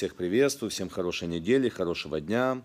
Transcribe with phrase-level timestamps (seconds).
[0.00, 2.62] Всех приветствую, всем хорошей недели, хорошего дня.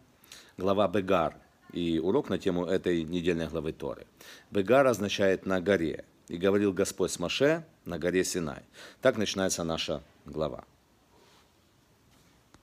[0.55, 1.36] Глава Бегар
[1.73, 4.08] и урок на тему этой недельной главы Торы.
[4.52, 6.05] Бегар означает «на горе».
[6.30, 8.62] И говорил Господь с Маше на горе Синай.
[9.02, 10.63] Так начинается наша глава.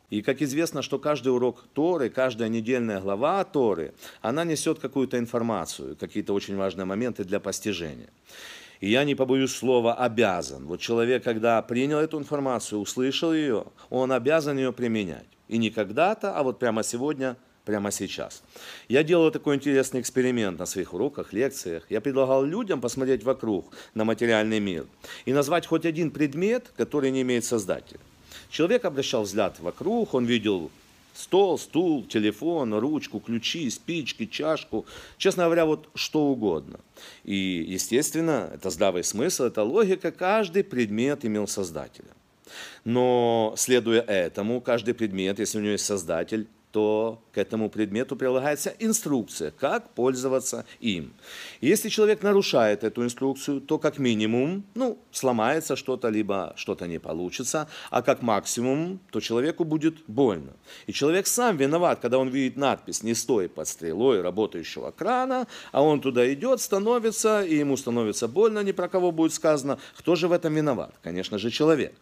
[0.08, 3.92] И как известно, что каждый урок Торы, каждая недельная глава Торы,
[4.22, 8.08] она несет какую-то информацию, какие-то очень важные моменты для постижения.
[8.82, 10.66] И я не побоюсь слова «обязан».
[10.66, 15.28] Вот человек, когда принял эту информацию, услышал ее, он обязан ее применять.
[15.46, 18.42] И не когда-то, а вот прямо сегодня, прямо сейчас.
[18.88, 21.84] Я делал такой интересный эксперимент на своих уроках, лекциях.
[21.90, 24.86] Я предлагал людям посмотреть вокруг на материальный мир
[25.26, 28.00] и назвать хоть один предмет, который не имеет создателя.
[28.50, 30.72] Человек обращал взгляд вокруг, он видел
[31.14, 34.86] Стол, стул, телефон, ручку, ключи, спички, чашку.
[35.18, 36.80] Честно говоря, вот что угодно.
[37.24, 40.10] И, естественно, это здравый смысл, это логика.
[40.10, 42.08] Каждый предмет имел создателя.
[42.84, 48.74] Но, следуя этому, каждый предмет, если у него есть создатель, то к этому предмету прилагается
[48.78, 51.12] инструкция, как пользоваться им.
[51.60, 57.68] Если человек нарушает эту инструкцию, то как минимум, ну, сломается что-то, либо что-то не получится,
[57.90, 60.52] а как максимум, то человеку будет больно.
[60.86, 65.82] И человек сам виноват, когда он видит надпись «Не стой под стрелой работающего крана», а
[65.82, 69.78] он туда идет, становится, и ему становится больно, ни про кого будет сказано.
[69.98, 70.94] Кто же в этом виноват?
[71.02, 71.94] Конечно же, человек.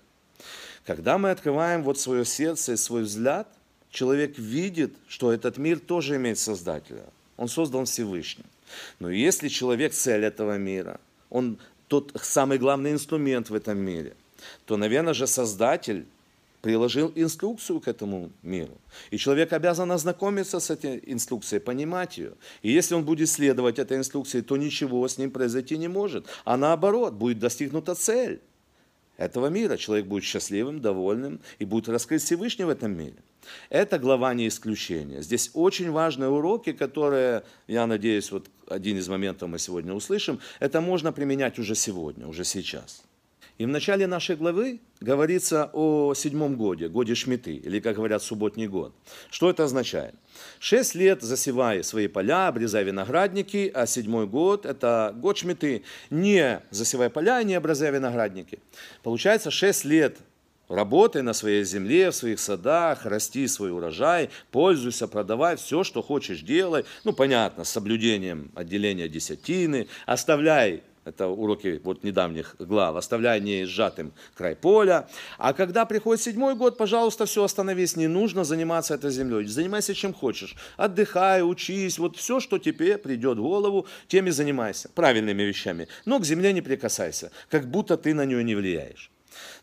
[0.86, 3.48] Когда мы открываем вот свое сердце и свой взгляд–
[3.90, 7.04] человек видит, что этот мир тоже имеет Создателя.
[7.36, 8.46] Он создан Всевышним.
[8.98, 14.14] Но если человек цель этого мира, он тот самый главный инструмент в этом мире,
[14.64, 16.06] то, наверное же, Создатель
[16.62, 18.76] приложил инструкцию к этому миру.
[19.10, 22.32] И человек обязан ознакомиться с этой инструкцией, понимать ее.
[22.62, 26.26] И если он будет следовать этой инструкции, то ничего с ним произойти не может.
[26.44, 28.40] А наоборот, будет достигнута цель
[29.16, 29.76] этого мира.
[29.76, 33.16] Человек будет счастливым, довольным и будет раскрыть Всевышний в этом мире.
[33.68, 35.22] Эта глава не исключение.
[35.22, 40.80] Здесь очень важные уроки, которые, я надеюсь, вот один из моментов мы сегодня услышим, это
[40.80, 43.02] можно применять уже сегодня, уже сейчас.
[43.60, 48.66] И в начале нашей главы говорится о седьмом годе, годе Шмиты, или, как говорят, субботний
[48.66, 48.94] год.
[49.30, 50.14] Что это означает?
[50.58, 55.82] Шесть лет засевай свои поля, обрезай виноградники, а седьмой год– это год Шмиты.
[56.08, 58.60] Не засевай поля, не обрезай виноградники.
[59.02, 60.16] Получается, шесть лет
[60.70, 66.42] Работай на своей земле, в своих садах, расти свой урожай, пользуйся, продавай все, что хочешь,
[66.42, 66.84] делай.
[67.02, 69.88] Ну, понятно, с соблюдением отделения десятины.
[70.06, 75.08] Оставляй это уроки вот недавних глав, оставляй не сжатым край поля.
[75.38, 79.46] А когда приходит седьмой год, пожалуйста, все остановись, не нужно заниматься этой землей.
[79.46, 80.54] Занимайся чем хочешь.
[80.76, 84.88] Отдыхай, учись, вот все, что тебе придет в голову, тем и занимайся.
[84.94, 85.88] Правильными вещами.
[86.04, 89.10] Но к земле не прикасайся, как будто ты на нее не влияешь.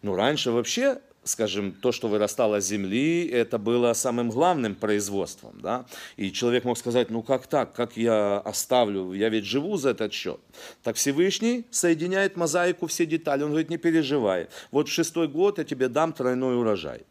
[0.01, 5.59] Ну, раньше вообще скажем, то, что вырастало с земли, это было самым главным производством.
[5.61, 5.85] Да?
[6.15, 10.13] И человек мог сказать, ну как так, как я оставлю, я ведь живу за этот
[10.13, 10.39] счет.
[10.83, 13.43] Так Всевышний соединяет мозаику все детали.
[13.43, 17.05] Он говорит, не переживай, вот в шестой год я тебе дам тройной урожай.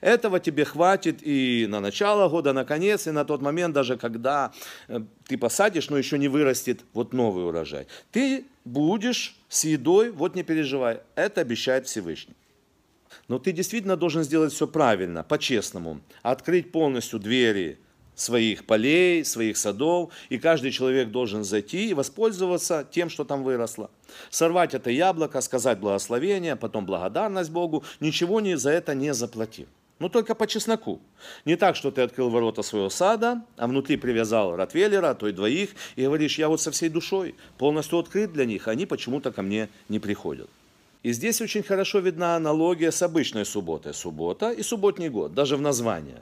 [0.00, 4.52] Этого тебе хватит и на начало года, на конец, и на тот момент, даже когда
[4.88, 7.86] э, ты посадишь, но еще не вырастет вот новый урожай.
[8.12, 12.34] Ты будешь с едой, вот не переживай, это обещает Всевышний.
[13.28, 16.00] Но ты действительно должен сделать все правильно, по-честному.
[16.22, 17.78] Открыть полностью двери
[18.20, 23.90] своих полей, своих садов, и каждый человек должен зайти и воспользоваться тем, что там выросло.
[24.30, 29.68] Сорвать это яблоко, сказать благословение, потом благодарность Богу, ничего не за это не заплатив.
[29.98, 31.00] Но только по чесноку.
[31.44, 35.32] Не так, что ты открыл ворота своего сада, а внутри привязал Ротвейлера, а то и
[35.32, 39.42] двоих, и говоришь, я вот со всей душой полностью открыт для них, они почему-то ко
[39.42, 40.48] мне не приходят.
[41.02, 43.94] И здесь очень хорошо видна аналогия с обычной субботой.
[43.94, 46.20] Суббота и субботний год, даже в названиях.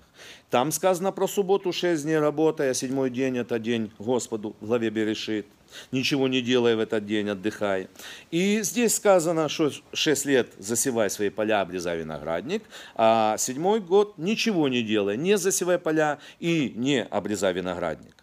[0.51, 5.47] Там сказано про субботу шесть дней работая, седьмой день это день Господу в главе Берешит.
[5.91, 7.89] Ничего не делай в этот день, отдыхай.
[8.31, 12.63] И здесь сказано, что шесть лет засевай свои поля, обрезай виноградник,
[12.95, 18.15] а седьмой год ничего не делай, не засевай поля и не обрезай виноградник.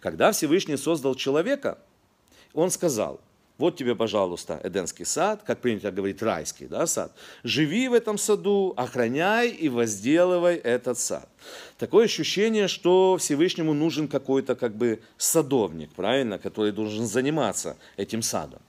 [0.00, 1.78] Когда Всевышний создал человека,
[2.52, 3.20] он сказал–
[3.56, 7.12] вот тебе, пожалуйста, Эдемский сад, как принято говорить, райский да, сад.
[7.44, 11.28] Живи в этом саду, охраняй и возделывай этот сад.
[11.78, 18.60] Такое ощущение, что Всевышнему нужен какой-то как бы садовник, правильно, который должен заниматься этим садом.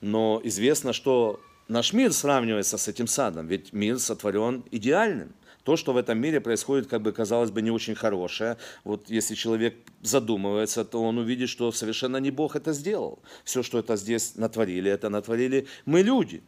[0.00, 5.32] Но известно, что наш мир сравнивается с этим садом, ведь мир сотворен идеальным.
[5.70, 8.56] То, что в этом мире происходит, как бы казалось бы, не очень хорошее.
[8.82, 13.20] Вот если человек задумывается, то он увидит, что совершенно не Бог это сделал.
[13.44, 16.42] Все, что это здесь натворили, это натворили мы люди.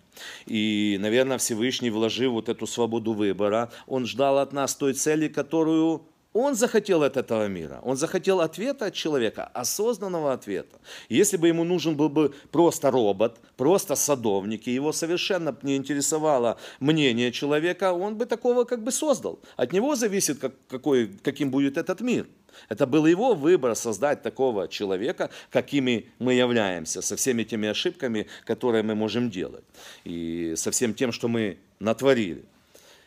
[0.47, 6.05] И, наверное, Всевышний, вложив вот эту свободу выбора, он ждал от нас той цели, которую
[6.33, 10.79] он захотел от этого мира, он захотел ответа от человека, осознанного ответа.
[11.09, 16.59] Если бы ему нужен был бы просто робот, просто садовник, и его совершенно не интересовало
[16.81, 19.41] мнение человека, он бы такого как бы создал.
[19.57, 22.27] От него зависит, как, какой, каким будет этот мир.
[22.69, 28.83] Это был его выбор создать такого человека, какими мы являемся, со всеми теми ошибками, которые
[28.83, 29.65] мы можем делать,
[30.05, 32.45] и со всем тем, что мы натворили.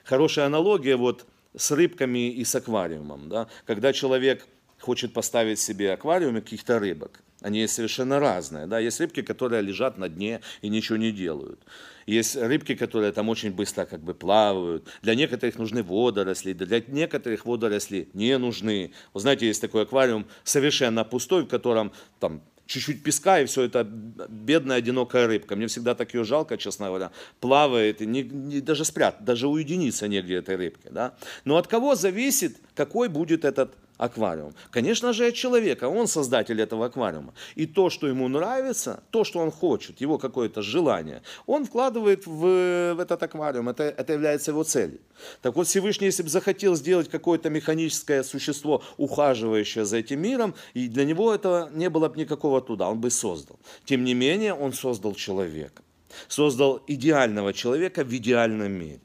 [0.03, 1.25] Хорошая аналогия вот–
[1.57, 3.29] с рыбками и с аквариумом.
[3.29, 3.47] Да?
[3.65, 4.47] Когда человек
[4.79, 8.67] хочет поставить себе аквариум каких-то рыбок, они совершенно разные.
[8.67, 8.79] Да?
[8.79, 11.59] Есть рыбки, которые лежат на дне и ничего не делают.
[12.05, 14.87] Есть рыбки, которые там очень быстро как бы плавают.
[15.01, 18.93] Для некоторых нужны водоросли, для некоторых водоросли не нужны.
[19.13, 23.83] Вы знаете, есть такой аквариум совершенно пустой, в котором там чуть-чуть песка, и все это
[23.83, 25.55] бедная, одинокая рыбка.
[25.55, 27.11] Мне всегда так ее жалко, честно говоря.
[27.39, 30.89] Плавает, и не, не, даже спрят, даже уединиться негде этой рыбке.
[30.91, 31.15] Да?
[31.43, 34.53] Но от кого зависит, какой будет этот аквариум.
[34.71, 37.33] Конечно же, от человека, он создатель этого аквариума.
[37.55, 42.93] И то, что ему нравится, то, что он хочет, его какое-то желание, он вкладывает в,
[42.95, 43.69] в этот аквариум.
[43.69, 44.99] Это, это является его целью.
[45.41, 50.87] Так вот, Всевышний, если бы захотел сделать какое-то механическое существо, ухаживающее за этим миром, и
[50.87, 53.59] для него этого не было бы никакого туда, он бы создал.
[53.85, 55.81] Тем не менее, он создал человека.
[56.27, 59.01] Создал идеального человека в идеальном мире.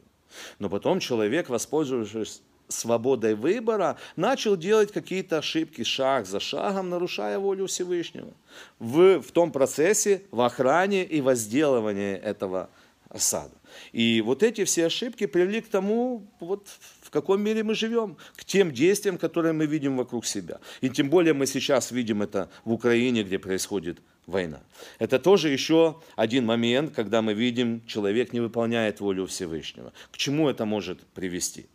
[0.58, 7.66] Но потом человек, воспользовавшись свободой выбора, начал делать какие-то ошибки шаг за шагом, нарушая волю
[7.66, 8.32] Всевышнего
[8.78, 12.70] в, в том процессе, в охране и возделывании этого
[13.16, 13.54] сада.
[13.92, 16.66] И вот эти все ошибки привели к тому, вот,
[17.02, 20.60] в каком мире мы живем, к тем действиям, которые мы видим вокруг себя.
[20.80, 23.98] И тем более мы сейчас видим это в Украине, где происходит
[24.30, 24.60] война.
[24.98, 29.92] Это тоже еще один момент, когда мы видим, человек не выполняет волю Всевышнего.
[30.10, 31.66] К чему это может привести?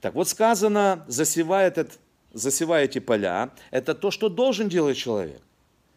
[0.00, 1.98] Так вот сказано, засевая, этот,
[2.32, 5.40] засевая эти поля, это то, что должен делать человек.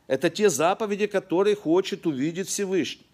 [0.07, 3.07] Это те заповеди, которые хочет увидеть Всевышний.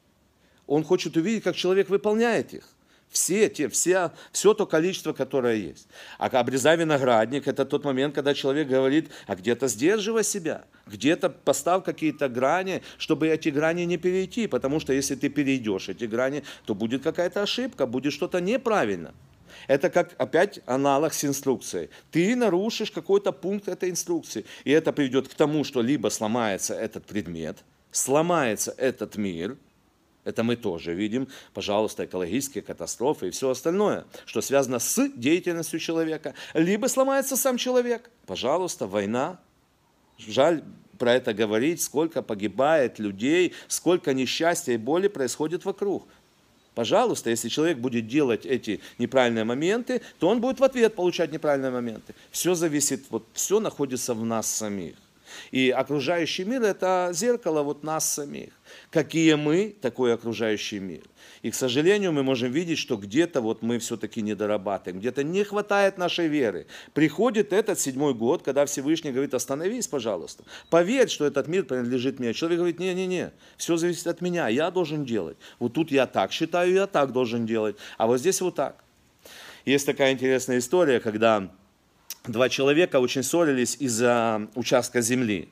[0.68, 2.68] Он хочет увидеть, как человек выполняет их.
[3.10, 5.88] Все те, все, все то количество, которое есть.
[6.20, 11.84] А обрезай виноградник, это тот момент, когда человек говорит, а где-то сдерживай себя, где-то поставь
[11.84, 16.76] какие-то грани, чтобы эти грани не перейти, потому что если ты перейдешь эти грани, то
[16.76, 19.14] будет какая-то ошибка, будет что-то неправильно.
[19.68, 21.90] Это как опять аналог с инструкцией.
[22.12, 27.06] Ты нарушишь какой-то пункт этой инструкции, и это приведет к тому, что либо сломается этот
[27.06, 27.58] предмет,
[27.92, 29.58] сломается этот мир,
[30.26, 36.34] это мы тоже видим, пожалуйста, экологические катастрофы и все остальное, что связано с деятельностью человека.
[36.54, 39.40] Либо сломается сам человек, пожалуйста, война.
[40.18, 40.64] Жаль
[40.98, 46.08] про это говорить, сколько погибает людей, сколько несчастья и боли происходит вокруг.
[46.76, 51.72] Пожалуйста, если человек будет делать эти неправильные моменты, то он будет в ответ получать неправильные
[51.72, 52.14] моменты.
[52.32, 54.96] Все зависит, вот все находится в нас самих.
[55.52, 58.50] И окружающий мир– это зеркало вот нас самих.
[58.92, 61.02] Какие мы, такой окружающий мир.
[61.42, 65.44] И, к сожалению, мы можем видеть, что где-то вот мы все-таки не дорабатываем, где-то не
[65.44, 66.68] хватает нашей веры.
[66.94, 70.44] Приходит этот седьмой год, когда Всевышний говорит, остановись, пожалуйста.
[70.70, 72.34] Поверь, что этот мир принадлежит мне.
[72.34, 75.38] Человек говорит, не-не-не, все зависит от меня, я должен делать.
[75.60, 78.84] Вот тут я так считаю, я так должен делать, а вот здесь вот так.
[79.66, 81.50] Есть такая интересная история, когда
[82.28, 85.50] два человека очень ссорились из-за участка земли.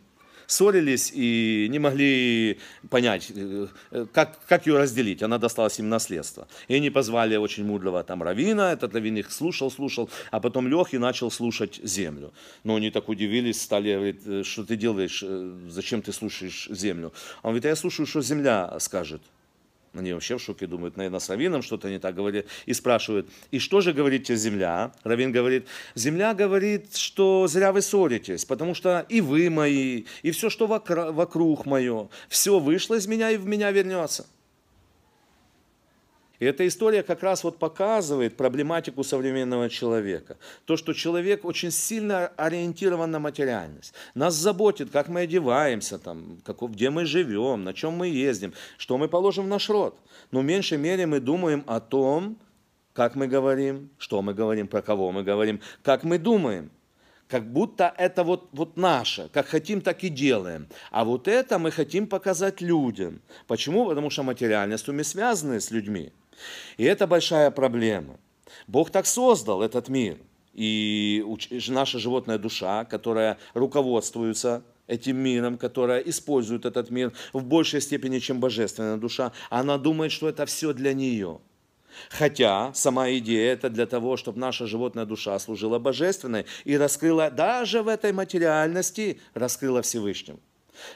[0.47, 2.59] Ссорились и не могли
[2.89, 3.67] понять, э,
[4.13, 5.21] как, как ее разделить.
[5.21, 6.47] Она досталась им наследство.
[6.69, 10.93] И они позвали очень мудрого там равина, этот равин их слушал, слушал, а потом лег
[10.93, 12.33] и начал слушать землю.
[12.63, 17.11] Но они так удивились, стали говорить, «Э, что ты делаешь, э, зачем ты слушаешь землю?
[17.43, 19.21] Он говорит, а я слушаю, что земля скажет.
[19.93, 22.45] Они вообще в шоке думают, наверное, с Равином что-то не так говорит.
[22.65, 24.91] И спрашивают, и что же говорите земля?
[25.03, 30.49] Равин говорит, земля говорит, что зря вы ссоритесь, потому что и вы мои, и все,
[30.49, 34.27] что вокруг мое, все вышло из меня и в меня вернется.
[36.39, 40.37] И эта история как раз вот показывает проблематику современного человека.
[40.65, 43.93] То, что человек очень сильно ориентирован на материальность.
[44.13, 48.97] Нас заботит, как мы одеваемся, там, как, где мы живем, на чем мы ездим, что
[48.97, 49.97] мы положим в наш род.
[50.31, 52.37] Но в меньшей мере мы думаем о том,
[52.93, 56.69] как мы говорим, что мы говорим, про кого мы говорим, как мы думаем.
[57.27, 60.67] Как будто это вот, вот наше, как хотим, так и делаем.
[60.91, 63.21] А вот это мы хотим показать людям.
[63.47, 63.85] Почему?
[63.85, 66.13] Потому что материальность мы связаны с людьми.
[66.77, 68.19] И это большая проблема.
[68.67, 70.17] Бог так создал этот мир.
[70.53, 71.23] И
[71.67, 78.39] наша животная душа, которая руководствуется этим миром, которая использует этот мир в большей степени, чем
[78.39, 81.39] божественная душа, она думает, что это все для нее.
[82.09, 87.81] Хотя сама идея это для того, чтобы наша животная душа служила божественной и раскрыла даже
[87.81, 90.39] в этой материальности, раскрыла Всевышнему.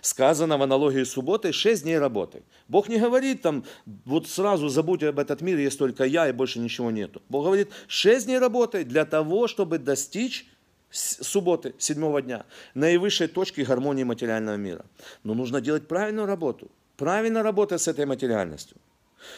[0.01, 2.43] Сказано в аналогии с субботой, шесть дней работы.
[2.67, 3.63] Бог не говорит там,
[4.05, 7.21] вот сразу забудь об этот мир, есть только я и больше ничего нету.
[7.29, 10.47] Бог говорит, шесть дней работы для того, чтобы достичь
[10.91, 14.85] субботы, седьмого дня, наивысшей точки гармонии материального мира.
[15.23, 18.77] Но нужно делать правильную работу, правильно работать с этой материальностью.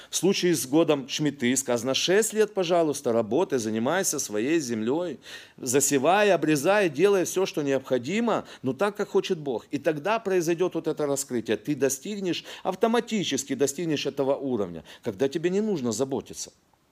[0.09, 5.19] В случае с годом Шмиты сказано 6 лет, пожалуйста, работай, занимайся своей землей,
[5.57, 9.65] засевая, обрезая, делая все, что необходимо, но так, как хочет Бог.
[9.71, 11.57] И тогда произойдет вот это раскрытие.
[11.57, 16.51] Ты достигнешь, автоматически достигнешь этого уровня, когда тебе не нужно заботиться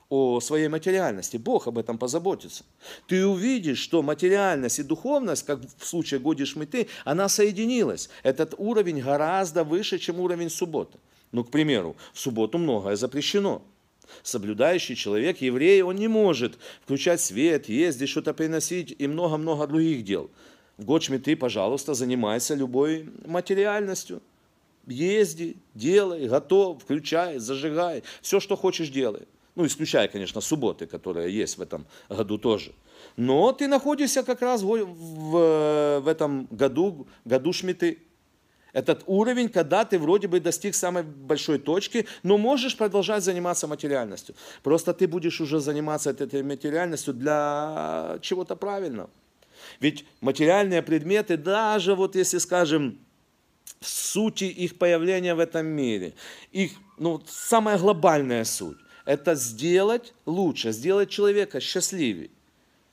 [0.10, 1.38] о своей материальности.
[1.38, 2.66] Бог об этом позаботится.
[3.08, 8.10] Ты увидишь, что материальность и духовность, как в случае Годи Шмиты, она соединилась.
[8.22, 11.00] Этот уровень гораздо выше, чем уровень субботы.
[11.32, 13.62] Ну, к примеру, в субботу многое запрещено.
[14.24, 20.30] Соблюдающий человек, еврей, он не может включать свет, ездить, что-то приносить и много-много других дел.
[20.78, 24.22] В год шмиты, пожалуйста, занимайся любой материальностью.
[24.88, 29.28] Езди, делай, готов, включай, зажигай, все, что хочешь, делай.
[29.56, 32.72] Ну, исключая, конечно, субботы, которые есть в этом году тоже.
[33.18, 38.00] Но ты находишься как раз в, в, в этом году, году шмиты.
[38.74, 44.36] Этот уровень, когда ты вроде бы достиг самой большой точки, но можешь продолжать заниматься материальностью.
[44.64, 49.10] Просто ты будешь уже заниматься этой материальностью для чего-то правильного.
[49.80, 52.98] Ведь материальные предметы, даже вот если скажем,
[53.82, 56.14] сути их появления в этом мире,
[56.52, 62.30] их ну, самая глобальная суть, это сделать лучше, сделать человека счастливее.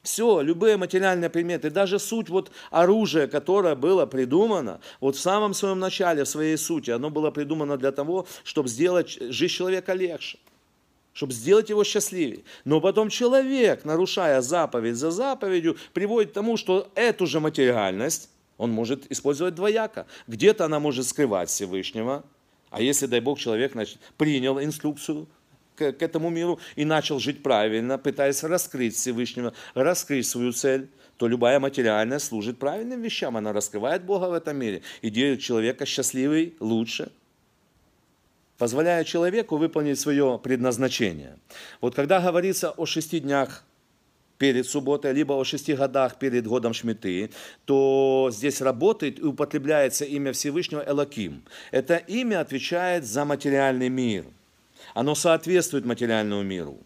[0.03, 5.79] Все, любые материальные предметы, даже суть вот оружия, которое было придумано, вот в самом своем
[5.79, 10.39] начале, в своей сути, оно было придумано для того, чтобы сделать жизнь человека легче
[11.15, 12.45] чтобы сделать его счастливее.
[12.65, 18.71] Но потом человек, нарушая заповедь за заповедью, приводит к тому, что эту же материальность он
[18.71, 20.07] может использовать двояко.
[20.29, 22.25] Где-то она может скрывать Всевышнего,
[22.71, 25.27] а если, дай Бог, человек значит, принял инструкцию,
[25.79, 31.61] к, этому миру и начал жить правильно, пытаясь раскрыть Всевышнего, раскрыть свою цель, то любая
[31.61, 33.37] материальность служит правильным вещам.
[33.37, 37.11] Она раскрывает Бога в этом мире и делает человека счастливый лучше,
[38.57, 41.39] позволяя человеку выполнить свое предназначение.
[41.81, 43.65] Вот когда говорится о шести днях
[44.39, 47.31] перед субботой, либо о шести годах перед годом Шмиты,
[47.65, 51.43] то здесь работает и употребляется имя Всевышнего Элаким.
[51.73, 54.25] Это имя отвечает за материальный мир–
[54.99, 56.81] оно соответствует материальному миру.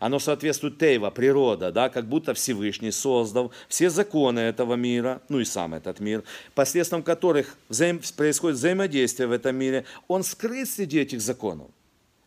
[0.00, 5.44] Оно соответствует Тейва, природа, да, как будто Всевышний создал все законы этого мира, ну и
[5.44, 11.20] сам этот мир, посредством которых взаим, происходит взаимодействие в этом мире, он скрыт среди этих
[11.20, 11.66] законов.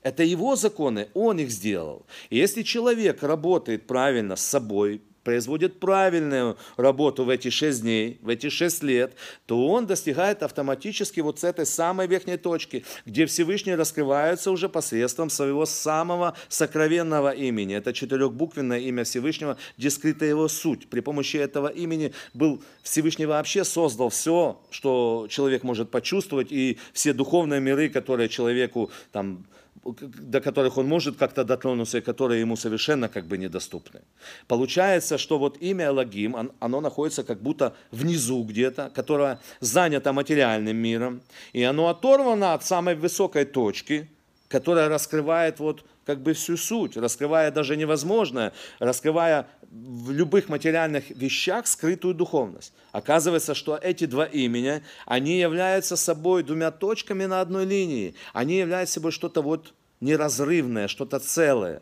[0.03, 2.05] Это его законы, он их сделал.
[2.29, 8.29] И если человек работает правильно с собой, производит правильную работу в эти шесть дней, в
[8.29, 9.13] эти шесть лет,
[9.45, 15.29] то он достигает автоматически вот с этой самой верхней точки, где Всевышний раскрывается уже посредством
[15.29, 17.75] своего самого сокровенного имени.
[17.75, 20.87] Это четырехбуквенное имя Всевышнего, где скрыта его суть.
[20.87, 27.13] При помощи этого имени был Всевышний вообще создал все, что человек может почувствовать, и все
[27.13, 29.45] духовные миры, которые человеку там
[29.83, 34.01] до которых он может как-то дотронуться, и которые ему совершенно как бы недоступны.
[34.47, 41.21] Получается, что вот имя Элагим, оно находится как будто внизу где-то, которое занято материальным миром,
[41.53, 44.07] и оно оторвано от самой высокой точки,
[44.47, 51.65] которая раскрывает вот как бы всю суть, раскрывая даже невозможное, раскрывая в любых материальных вещах
[51.65, 52.73] скрытую духовность.
[52.91, 58.13] Оказывается, что эти два имени, они являются собой двумя точками на одной линии.
[58.33, 61.81] Они являются собой что-то вот неразрывное, что-то целое.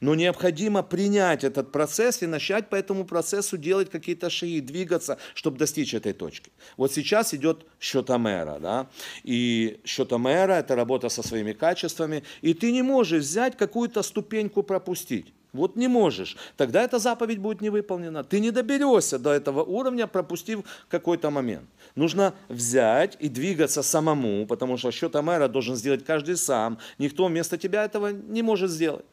[0.00, 5.56] Но необходимо принять этот процесс и начать по этому процессу делать какие-то шаги, двигаться, чтобы
[5.56, 6.52] достичь этой точки.
[6.76, 8.90] Вот сейчас идет счетомера, да,
[9.22, 15.32] и счетомера– это работа со своими качествами, и ты не можешь взять какую-то ступеньку пропустить.
[15.52, 16.36] Вот не можешь.
[16.56, 18.24] Тогда эта заповедь будет не выполнена.
[18.24, 21.68] Ты не доберешься до этого уровня, пропустив какой-то момент.
[21.94, 26.78] Нужно взять и двигаться самому, потому что счет Амера должен сделать каждый сам.
[26.98, 29.04] Никто вместо тебя этого не может сделать.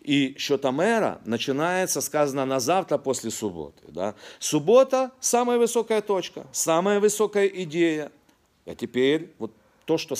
[0.00, 3.82] И счет Амера начинается, сказано, на завтра после субботы.
[3.88, 4.14] Да?
[4.38, 8.12] Суббота– самая высокая точка, самая высокая идея.
[8.64, 9.52] А теперь вот
[9.86, 10.14] то что,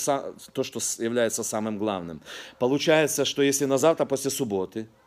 [0.51, 2.21] то, что является самым главным.
[2.59, 4.89] Получается, что если на завтра после субботы–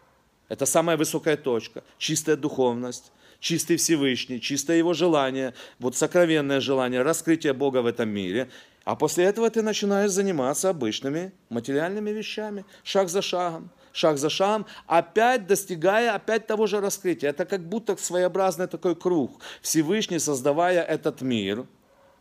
[0.49, 7.53] Это самая высокая точка, чистая духовность, чистый Всевышний, чистое Его желание, вот сокровенное желание, раскрытие
[7.53, 8.49] Бога в этом мире.
[8.85, 14.67] А после этого ты начинаешь заниматься обычными материальными вещами, шаг за шагом, шаг за шагом,
[14.87, 17.31] опять достигая опять того же раскрытия.
[17.31, 19.41] Это как будто своеобразный такой круг.
[19.63, 21.67] Всевышний, создавая этот мир,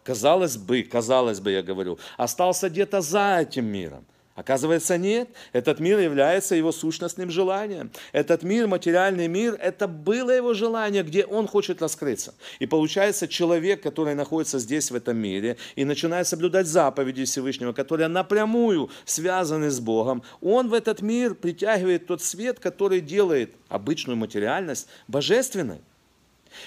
[0.03, 4.06] казалось бы, казалось бы, я говорю, остался где-то за этим миром.
[4.36, 5.30] Оказывается, нет.
[5.52, 7.92] Этот мир является его сущностным желанием.
[8.13, 12.34] Этот мир, материальный мир, это было его желание, где он хочет раскрыться.
[12.58, 18.08] И получается, человек, который находится здесь, в этом мире, и начинает соблюдать заповеди Всевышнего, которые
[18.08, 24.88] напрямую связаны с Богом, он в этот мир притягивает тот свет, который делает обычную материальность
[25.08, 25.82] божественной.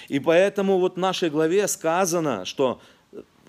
[0.06, 2.80] И поэтому вот в нашей главе сказано, что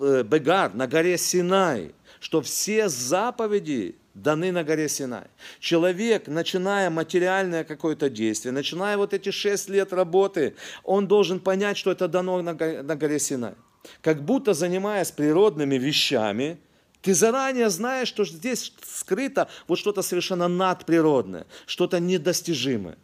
[0.00, 5.26] э, Бегар на горе Синай, что все заповеди даны на горе Синай.
[5.60, 11.90] Человек, начиная материальное какое-то действие, начиная вот эти шесть лет работы, он должен понять, что
[11.90, 13.54] это дано на горе Синай.
[14.02, 16.58] Как будто занимаясь природными вещами,
[17.00, 22.98] ты заранее знаешь, что здесь скрыто вот что-то совершенно надприродное, что-то недостижимое.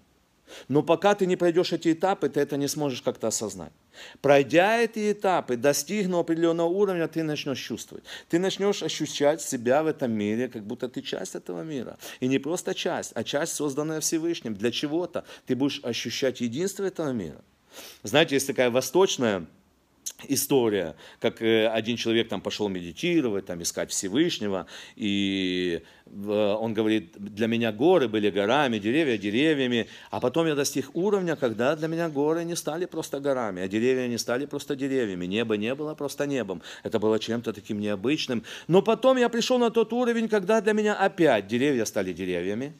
[0.69, 3.73] Но пока ты не пройдешь эти этапы, ты это не сможешь как-то осознать.
[4.21, 8.05] Пройдя эти этапы, достигнув определенного уровня, ты начнешь чувствовать.
[8.29, 11.99] Ты начнешь ощущать себя в этом мире, как будто ты часть этого мира.
[12.21, 14.55] И не просто часть, а часть, созданная Всевышним.
[14.55, 17.41] Для чего-то ты будешь ощущать единство этого мира.
[18.03, 19.47] Знаете, есть такая восточная
[20.29, 27.47] история, как э, один человек там пошел медитировать, там искать Всевышнего, и он говорит, для
[27.47, 32.45] меня горы были горами, деревья деревьями, а потом я достиг уровня, когда для меня горы
[32.45, 36.63] не стали просто горами, а деревья не стали просто деревьями, небо не было просто небом,
[36.83, 40.95] это было чем-то таким необычным, но потом я пришел на тот уровень, когда для меня
[40.95, 42.75] опять деревья стали деревьями,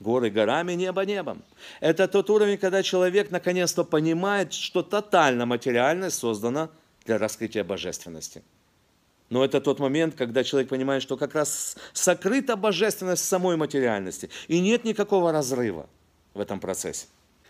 [0.00, 1.42] Горы горами, небо небом.
[1.80, 6.70] Это тот уровень, когда человек наконец-то понимает, что тотально материальность создана
[7.04, 8.42] для раскрытия божественности.
[9.30, 14.30] Но это тот момент, когда человек понимает, что как раз сокрыта божественность самой материальности.
[14.46, 15.88] И нет никакого разрыва
[16.32, 17.06] в этом процессе.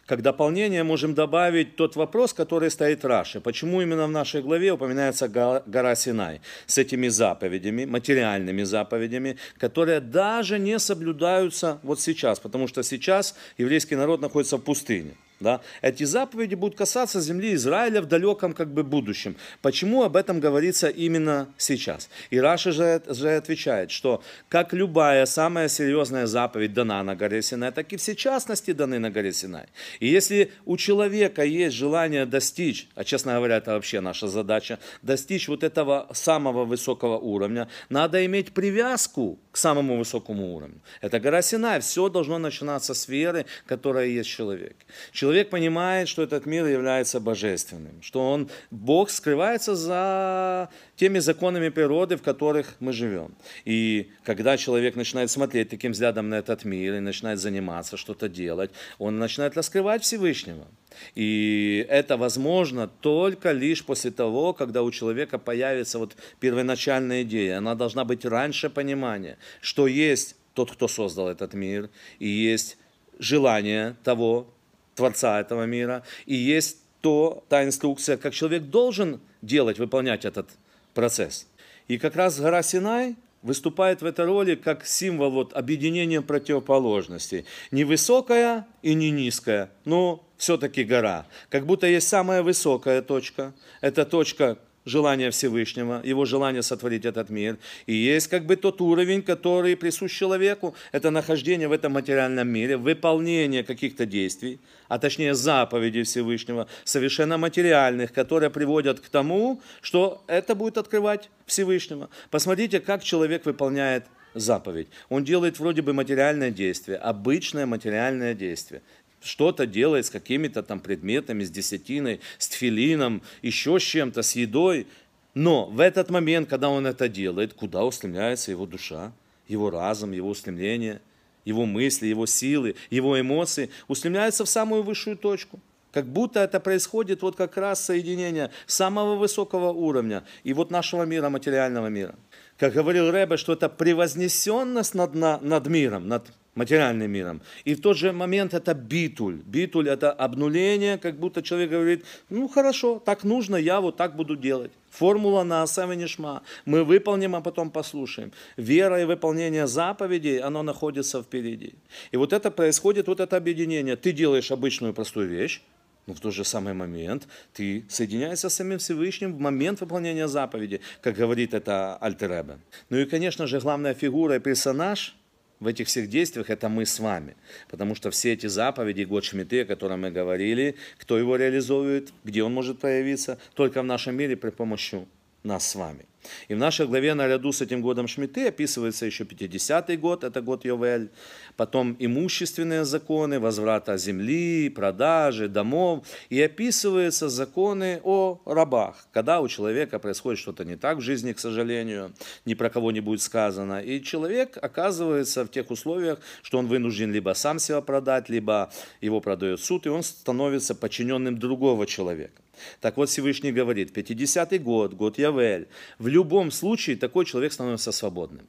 [0.08, 3.42] Как дополнение можем добавить тот вопрос, который стоит Раши.
[3.42, 10.58] Почему именно в нашей главе упоминается гора Синай с этими заповедями, материальными заповедями, которые даже
[10.58, 15.14] не соблюдаются вот сейчас, потому что сейчас еврейский народ находится в пустыне.
[15.40, 15.60] Да?
[15.82, 19.36] Эти заповеди будут касаться земли Израиля в далеком как бы будущем.
[19.62, 22.10] Почему об этом говорится именно сейчас?
[22.30, 27.70] И Раша же, же отвечает, что как любая самая серьезная заповедь дана на горе Синай,
[27.70, 29.66] так и все частности даны на горе Синай.
[30.00, 35.46] И если у человека есть желание достичь, а честно говоря, это вообще наша задача, достичь
[35.46, 40.80] вот этого самого высокого уровня, надо иметь привязку к самому высокому уровню.
[41.00, 44.76] Это гора Синай, все должно начинаться с веры, которая есть человек.
[45.12, 51.68] человек Человек понимает, что этот мир является божественным, что он, Бог скрывается за теми законами
[51.68, 53.34] природы, в которых мы живем.
[53.66, 58.70] И когда человек начинает смотреть таким взглядом на этот мир и начинает заниматься, что-то делать,
[58.98, 60.66] он начинает раскрывать Всевышнего.
[61.14, 67.58] И это возможно только лишь после того, когда у человека появится вот первоначальная идея.
[67.58, 72.78] Она должна быть раньше понимания, что есть тот, кто создал этот мир, и есть
[73.18, 74.54] желание того,
[74.98, 80.48] Творца этого мира, и есть то, та инструкция, как человек должен делать, выполнять этот
[80.92, 81.46] процесс.
[81.86, 87.44] И как раз гора Синай выступает в этой роли как символ вот объединения противоположностей.
[87.70, 91.26] Не высокая и не низкая, но все-таки гора.
[91.48, 93.54] Как будто есть самая высокая точка.
[93.80, 97.58] Это точка желание Всевышнего, его желание сотворить этот мир.
[97.86, 102.76] И есть как бы тот уровень, который присущ человеку, это нахождение в этом материальном мире,
[102.76, 110.54] выполнение каких-то действий, а точнее заповедей Всевышнего, совершенно материальных, которые приводят к тому, что это
[110.54, 112.08] будет открывать Всевышнего.
[112.30, 114.88] Посмотрите, как человек выполняет заповедь.
[115.08, 118.82] Он делает вроде бы материальное действие, обычное материальное действие
[119.20, 124.86] что-то делает с какими-то там предметами, с десятиной, с тфилином, еще с чем-то, с едой.
[125.34, 129.12] Но в этот момент, когда он это делает, куда устремляется его душа,
[129.46, 131.00] его разум, его устремление,
[131.44, 135.60] его мысли, его силы, его эмоции, устремляются в самую высшую точку.
[135.92, 141.30] Как будто это происходит вот как раз соединение самого высокого уровня и вот нашего мира,
[141.30, 142.14] материального мира.
[142.58, 147.40] Как говорил Рэбе, что это превознесенность над, над миром, над материальным миром.
[147.64, 149.40] И в тот же момент это битуль.
[149.46, 154.36] Битуль– это обнуление, как будто человек говорит, ну хорошо, так нужно, я вот так буду
[154.36, 154.72] делать.
[154.90, 156.42] Формула на Асава Нишма.
[156.64, 158.32] Мы выполним, а потом послушаем.
[158.56, 161.74] Вера и выполнение заповедей, оно находится впереди.
[162.12, 163.96] И вот это происходит, вот это объединение.
[163.96, 165.62] Ты делаешь обычную простую вещь,
[166.08, 170.80] но в тот же самый момент ты соединяешься с самим Всевышним в момент выполнения заповеди,
[171.02, 172.56] как говорит это Альтеребе.
[172.88, 175.17] Ну и, конечно же, главная фигура и персонаж
[175.60, 177.36] в этих всех действиях это мы с вами.
[177.68, 182.42] Потому что все эти заповеди, год Шмиты, о котором мы говорили, кто его реализует, где
[182.42, 185.06] он может появиться, только в нашем мире при помощи
[185.48, 186.04] нас с вами.
[186.48, 190.64] И в нашей главе наряду с этим годом Шмиты описывается еще 50-й год, это год
[190.64, 191.10] Йовель,
[191.56, 199.98] потом имущественные законы, возврата земли, продажи, домов, и описываются законы о рабах, когда у человека
[199.98, 202.12] происходит что-то не так в жизни, к сожалению,
[202.44, 207.12] ни про кого не будет сказано, и человек оказывается в тех условиях, что он вынужден
[207.12, 212.42] либо сам себя продать, либо его продает суд, и он становится подчиненным другого человека.
[212.80, 215.68] Так вот Всевышний говорит, 50-й год, год Явель,
[215.98, 218.46] в любом случае такой человек становится свободным.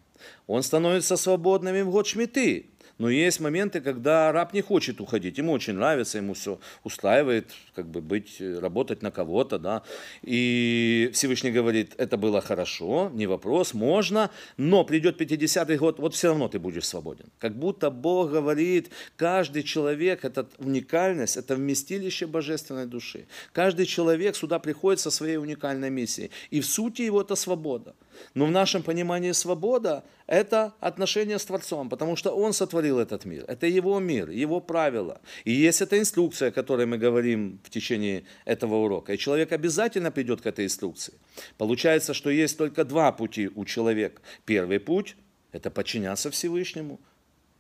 [0.48, 2.68] Он становится свободным и в год Шмиты.
[3.00, 7.88] Но есть моменты, когда раб не хочет уходить, ему очень нравится, ему все устраивает, как
[7.88, 9.84] бы быть, работать на кого-то, да.
[10.22, 16.28] И Всевышний говорит, это было хорошо, не вопрос, можно, но придет 50-й год, вот все
[16.28, 17.26] равно ты будешь свободен.
[17.40, 23.28] Как будто Бог говорит, каждый человек, это уникальность, это вместилище божественной души.
[23.54, 26.32] Каждый человек сюда приходит со своей уникальной миссией.
[26.52, 27.96] И в сути его это свобода.
[28.34, 33.46] Но в нашем понимании свобода– это отношение с Творцом, потому что Он сотворил этот мир.
[33.48, 35.22] Это Его мир, Его правила.
[35.46, 39.14] И есть эта инструкция, о которой мы говорим в течение этого урока.
[39.14, 41.14] И человек обязательно придет к этой инструкции.
[41.58, 44.22] Получается, что есть только два пути у человека.
[44.46, 45.16] Первый путь–
[45.52, 47.00] это подчиняться Всевышнему.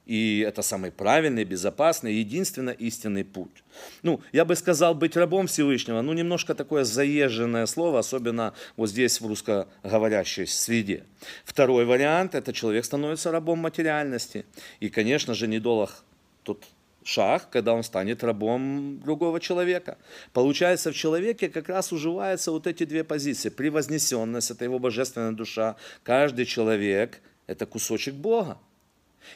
[0.09, 3.63] И это самый правильный, безопасный, единственно истинный путь.
[4.01, 9.21] Ну, я бы сказал, быть рабом Всевышнего, ну, немножко такое заезженное слово, особенно вот здесь
[9.21, 11.03] в русскоговорящей среде.
[11.45, 14.47] Второй вариант– это человек становится рабом материальности.
[14.79, 16.03] И, конечно же, недолг
[16.41, 16.63] тут
[17.03, 19.99] шаг, когда он станет рабом другого человека.
[20.33, 23.49] Получается, в человеке как раз уживаются вот эти две позиции.
[23.49, 25.75] Превознесенность– это его божественная душа.
[26.01, 28.57] Каждый человек– это кусочек Бога.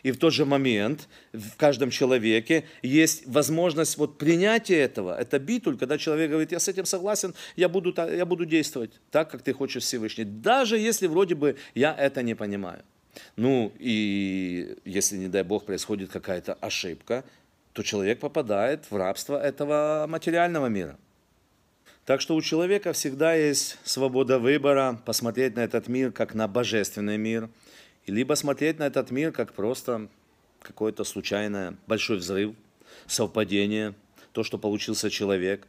[0.03, 5.17] И в тот же момент в каждом человеке есть возможность вот принятия этого.
[5.19, 9.29] Это битуль, когда человек говорит, я с этим согласен, я буду, я буду действовать так,
[9.29, 10.25] как ты хочешь Всевышний.
[10.25, 12.83] Даже если вроде бы я это не понимаю.
[13.35, 17.23] Ну и если, не дай Бог, происходит какая-то ошибка,
[17.73, 20.97] то человек попадает в рабство этого материального мира.
[22.05, 27.17] Так что у человека всегда есть свобода выбора, посмотреть на этот мир как на божественный
[27.17, 27.49] мир–
[28.11, 30.09] либо смотреть на этот мир как просто
[30.61, 32.55] какой-то случайный большой взрыв,
[33.07, 33.93] совпадение,
[34.31, 35.67] то, что получился человек.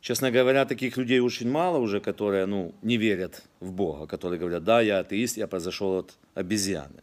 [0.00, 4.64] Честно говоря, таких людей очень мало уже, которые ну, не верят в Бога, которые говорят,
[4.64, 7.02] да, я атеист, я произошел от обезьяны.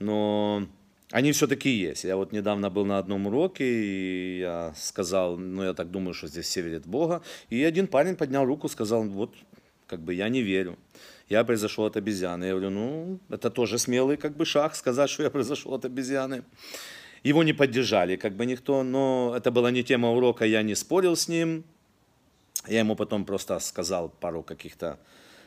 [0.00, 0.66] Но
[1.12, 2.04] они все-таки есть.
[2.04, 6.26] Я вот недавно был на одном уроке, и я сказал, ну я так думаю, что
[6.26, 7.22] здесь все верят в Бога.
[7.50, 9.32] И один парень поднял руку, сказал, вот
[9.86, 10.76] как бы я не верю
[11.28, 12.44] я произошел от обезьяны.
[12.44, 16.42] Я говорю, ну, это тоже смелый как бы шаг, сказать, что я произошел от обезьяны.
[17.22, 21.16] Его не поддержали как бы никто, но это была не тема урока, я не спорил
[21.16, 21.64] с ним.
[22.68, 24.98] Я ему потом просто сказал пару каких-то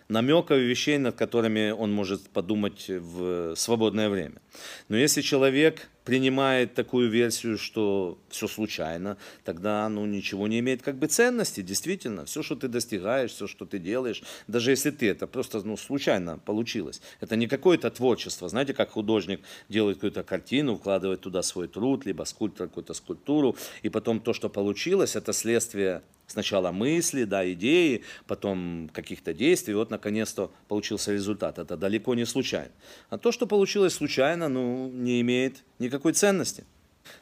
[0.08, 4.42] намеков и вещей, над которыми он может подумать в свободное время.
[4.88, 10.96] Но если человек принимает такую версию, что все случайно, тогда ну, ничего не имеет как
[10.96, 12.24] бы ценности, действительно.
[12.24, 16.38] Все, что ты достигаешь, все, что ты делаешь, даже если ты это просто ну, случайно
[16.38, 17.02] получилось.
[17.20, 18.48] Это не какое-то творчество.
[18.48, 23.90] Знаете, как художник делает какую-то картину, вкладывает туда свой труд, либо скульптор какую-то скульптуру, и
[23.90, 29.90] потом то, что получилось, это следствие Сначала мысли, да, идеи, потом каких-то действий, и вот
[29.90, 31.58] наконец-то получился результат.
[31.58, 32.72] Это далеко не случайно.
[33.10, 35.64] А то, что получилось случайно, ну, не имеет
[35.98, 36.64] никакой ценности.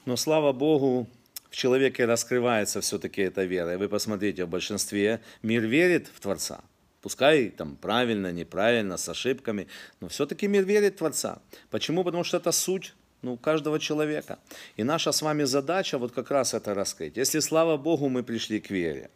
[0.05, 1.07] Но слава Богу,
[1.49, 3.73] в человеке раскрывается все-таки эта вера.
[3.73, 6.59] И вы посмотрите, в большинстве мир верит в Творца.
[7.01, 9.67] Пускай там правильно, неправильно, с ошибками,
[10.01, 11.39] но все-таки мир верит в Творца.
[11.69, 12.03] Почему?
[12.03, 14.37] Потому что это суть ну, каждого человека.
[14.75, 17.17] И наша с вами задача вот как раз это раскрыть.
[17.17, 19.09] Если, слава Богу, мы пришли к вере,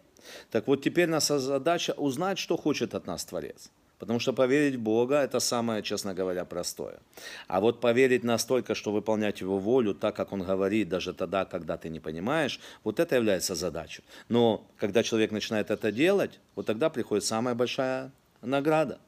[0.51, 3.69] так вот теперь наша задача узнать, что хочет от нас Творец.
[3.99, 6.99] Потому что поверить в Бога– это самое, честно говоря, простое.
[7.47, 11.77] А вот поверить настолько, что выполнять Его волю так, как Он говорит, даже тогда, когда
[11.77, 14.03] ты не понимаешь, вот это является задачей.
[14.29, 18.99] Но когда человек начинает это делать, вот тогда приходит самая большая награда.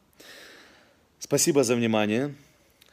[1.19, 2.35] Спасибо за внимание.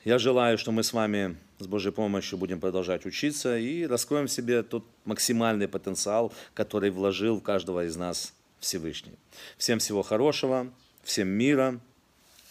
[0.05, 4.31] Я желаю, что мы с вами С Божьей помощью будем продолжать учиться и раскроем в
[4.31, 9.19] себе тот максимальный потенциал, который вложил в каждого из нас Всевышний.
[9.57, 11.81] Всем всего хорошего, всем мира,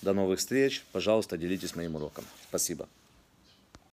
[0.02, 0.84] до новых встреч.
[0.92, 2.26] Пожалуйста, делитесь моим уроком.
[2.50, 2.88] Спасибо.